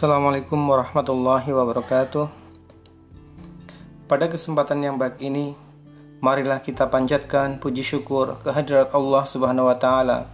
Assalamualaikum 0.00 0.56
warahmatullahi 0.56 1.52
wabarakatuh. 1.52 2.32
Pada 4.08 4.32
kesempatan 4.32 4.80
yang 4.80 4.96
baik 4.96 5.20
ini, 5.20 5.52
marilah 6.24 6.56
kita 6.64 6.88
panjatkan 6.88 7.60
puji 7.60 7.84
syukur 7.84 8.40
kehadirat 8.40 8.96
Allah 8.96 9.28
Subhanahu 9.28 9.68
wa 9.68 9.76
taala 9.76 10.24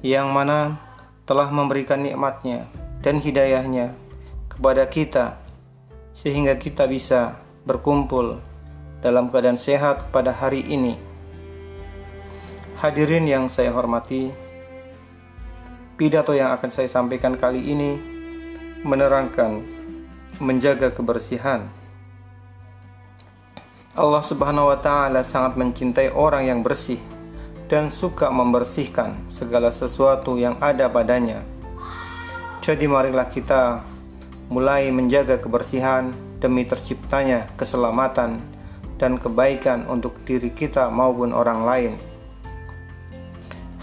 yang 0.00 0.32
mana 0.32 0.80
telah 1.28 1.52
memberikan 1.52 2.00
nikmatnya 2.00 2.72
dan 3.04 3.20
hidayahnya 3.20 3.92
kepada 4.48 4.88
kita 4.88 5.36
sehingga 6.16 6.56
kita 6.56 6.88
bisa 6.88 7.36
berkumpul 7.68 8.40
dalam 9.04 9.28
keadaan 9.28 9.60
sehat 9.60 10.08
pada 10.08 10.32
hari 10.32 10.64
ini. 10.64 10.96
Hadirin 12.80 13.28
yang 13.28 13.52
saya 13.52 13.76
hormati, 13.76 14.32
pidato 16.00 16.32
yang 16.32 16.56
akan 16.56 16.72
saya 16.72 16.88
sampaikan 16.88 17.36
kali 17.36 17.60
ini 17.60 18.19
menerangkan 18.80 19.60
menjaga 20.40 20.88
kebersihan. 20.88 21.68
Allah 23.92 24.24
Subhanahu 24.24 24.72
wa 24.72 24.78
taala 24.80 25.20
sangat 25.20 25.60
mencintai 25.60 26.16
orang 26.16 26.48
yang 26.48 26.60
bersih 26.64 26.96
dan 27.68 27.92
suka 27.92 28.32
membersihkan 28.32 29.28
segala 29.28 29.68
sesuatu 29.68 30.40
yang 30.40 30.56
ada 30.64 30.88
padanya. 30.88 31.44
Jadi 32.64 32.88
marilah 32.88 33.28
kita 33.28 33.84
mulai 34.48 34.88
menjaga 34.88 35.36
kebersihan 35.36 36.10
demi 36.40 36.64
terciptanya 36.64 37.52
keselamatan 37.60 38.40
dan 38.96 39.20
kebaikan 39.20 39.84
untuk 39.86 40.16
diri 40.24 40.48
kita 40.48 40.88
maupun 40.88 41.36
orang 41.36 41.60
lain. 41.68 41.92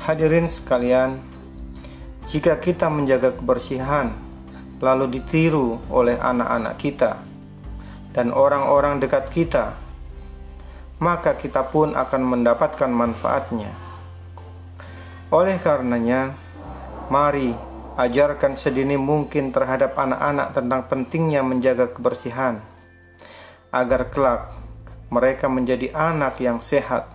Hadirin 0.09 0.50
sekalian, 0.50 1.22
jika 2.26 2.58
kita 2.58 2.89
menjaga 2.89 3.36
kebersihan, 3.36 4.27
lalu 4.78 5.20
ditiru 5.20 5.81
oleh 5.89 6.17
anak-anak 6.17 6.75
kita 6.78 7.11
dan 8.14 8.33
orang-orang 8.33 8.97
dekat 8.97 9.30
kita, 9.30 9.78
maka 10.97 11.38
kita 11.38 11.66
pun 11.70 11.94
akan 11.94 12.22
mendapatkan 12.25 12.89
manfaatnya. 12.89 13.70
Oleh 15.30 15.61
karenanya, 15.61 16.33
mari 17.14 17.53
ajarkan 17.98 18.58
sedini 18.58 18.98
mungkin 18.98 19.53
terhadap 19.53 19.98
anak-anak 19.98 20.53
tentang 20.53 20.81
pentingnya 20.89 21.42
menjaga 21.45 21.94
kebersihan, 21.94 22.61
agar 23.70 24.09
kelak 24.09 24.53
mereka 25.14 25.45
menjadi 25.50 25.94
anak 25.94 26.42
yang 26.42 26.58
sehat, 26.58 27.09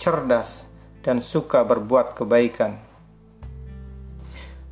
cerdas, 0.00 0.64
dan 1.04 1.20
suka 1.20 1.64
berbuat 1.64 2.16
kebaikan 2.16 2.87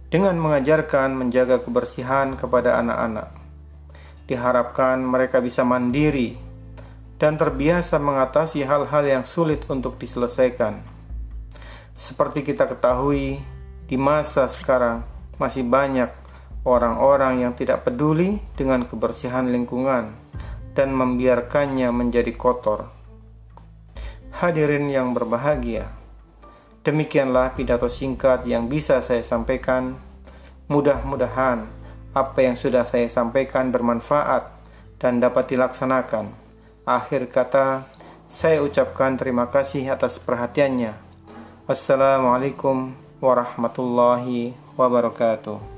dengan 0.06 0.38
mengajarkan 0.38 1.14
menjaga 1.18 1.62
kebersihan 1.62 2.38
kepada 2.38 2.78
anak-anak. 2.78 3.34
Diharapkan 4.26 5.02
mereka 5.02 5.38
bisa 5.42 5.62
mandiri 5.62 6.38
dan 7.16 7.40
terbiasa 7.40 7.96
mengatasi 7.96 8.62
hal-hal 8.66 9.04
yang 9.06 9.24
sulit 9.24 9.64
untuk 9.70 9.96
diselesaikan. 9.96 10.82
Seperti 11.96 12.44
kita 12.44 12.68
ketahui, 12.68 13.40
di 13.86 13.96
masa 13.96 14.50
sekarang 14.50 15.06
masih 15.40 15.64
banyak 15.64 16.12
orang-orang 16.66 17.46
yang 17.46 17.52
tidak 17.54 17.86
peduli 17.86 18.42
dengan 18.58 18.84
kebersihan 18.84 19.48
lingkungan 19.48 20.12
dan 20.76 20.92
membiarkannya 20.92 21.88
menjadi 21.94 22.34
kotor. 22.36 22.92
Hadirin 24.36 24.92
yang 24.92 25.16
berbahagia, 25.16 25.88
Demikianlah 26.86 27.58
pidato 27.58 27.90
singkat 27.90 28.46
yang 28.46 28.70
bisa 28.70 29.02
saya 29.02 29.26
sampaikan. 29.26 29.98
Mudah-mudahan 30.70 31.66
apa 32.14 32.38
yang 32.38 32.54
sudah 32.54 32.86
saya 32.86 33.10
sampaikan 33.10 33.74
bermanfaat 33.74 34.54
dan 35.02 35.18
dapat 35.18 35.50
dilaksanakan. 35.50 36.30
Akhir 36.86 37.26
kata, 37.26 37.90
saya 38.30 38.62
ucapkan 38.62 39.18
terima 39.18 39.50
kasih 39.50 39.90
atas 39.90 40.22
perhatiannya. 40.22 40.94
Wassalamualaikum 41.66 42.94
warahmatullahi 43.18 44.54
wabarakatuh. 44.78 45.75